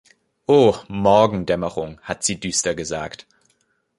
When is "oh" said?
0.47-0.73